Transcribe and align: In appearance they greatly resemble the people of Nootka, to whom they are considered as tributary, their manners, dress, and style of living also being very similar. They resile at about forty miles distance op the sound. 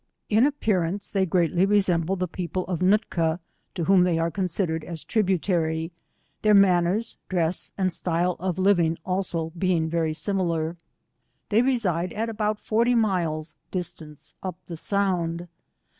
In 0.29 0.47
appearance 0.47 1.11
they 1.11 1.27
greatly 1.27 1.63
resemble 1.63 2.15
the 2.15 2.27
people 2.27 2.65
of 2.65 2.81
Nootka, 2.81 3.39
to 3.75 3.83
whom 3.83 4.01
they 4.03 4.17
are 4.17 4.31
considered 4.31 4.83
as 4.83 5.03
tributary, 5.03 5.91
their 6.41 6.55
manners, 6.55 7.17
dress, 7.29 7.71
and 7.77 7.93
style 7.93 8.35
of 8.39 8.57
living 8.57 8.97
also 9.05 9.51
being 9.55 9.91
very 9.91 10.15
similar. 10.15 10.75
They 11.49 11.61
resile 11.61 12.11
at 12.17 12.29
about 12.29 12.57
forty 12.57 12.95
miles 12.95 13.53
distance 13.69 14.33
op 14.41 14.57
the 14.65 14.75
sound. 14.75 15.47